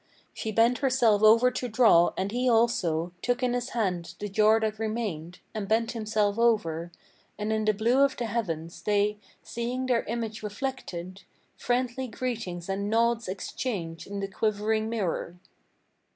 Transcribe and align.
She 0.33 0.51
bent 0.51 0.79
herself 0.79 1.21
over 1.21 1.51
to 1.51 1.67
draw, 1.67 2.11
and 2.17 2.31
he 2.31 2.49
also 2.49 3.13
Took 3.21 3.43
in 3.43 3.53
his 3.53 3.69
hand 3.77 4.15
the 4.17 4.29
jar 4.29 4.59
that 4.59 4.79
remained, 4.79 5.41
and 5.53 5.67
bent 5.67 5.91
himself 5.91 6.39
over, 6.39 6.91
And 7.37 7.53
in 7.53 7.65
the 7.65 7.73
blue 7.75 7.99
of 8.03 8.17
the 8.17 8.25
heavens, 8.25 8.81
they, 8.81 9.19
seeing 9.43 9.85
their 9.85 10.01
image 10.05 10.41
reflected, 10.41 11.21
Friendly 11.55 12.07
greetings 12.07 12.67
and 12.67 12.89
nods 12.89 13.27
exchanged 13.27 14.07
in 14.07 14.21
the 14.21 14.27
quivering 14.27 14.89
mirror. 14.89 15.39